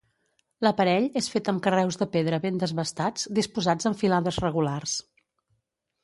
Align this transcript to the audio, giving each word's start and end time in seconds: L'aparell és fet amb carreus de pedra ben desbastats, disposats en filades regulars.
L'aparell 0.67 1.03
és 1.19 1.25
fet 1.33 1.49
amb 1.51 1.59
carreus 1.67 1.99
de 2.01 2.07
pedra 2.15 2.39
ben 2.45 2.57
desbastats, 2.63 3.27
disposats 3.41 3.89
en 3.91 3.97
filades 3.99 4.41
regulars. 4.47 4.97